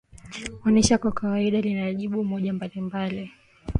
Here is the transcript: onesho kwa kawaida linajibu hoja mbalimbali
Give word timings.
onesho 0.65 0.97
kwa 0.97 1.11
kawaida 1.11 1.61
linajibu 1.61 2.23
hoja 2.23 2.53
mbalimbali 2.53 3.31